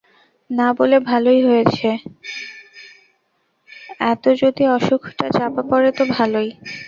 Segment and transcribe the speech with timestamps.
[0.49, 1.89] না বলে ভালোই হয়েছে,
[4.11, 6.49] এত যদি অসুখটা চাপা পড়ে তো ভালোই।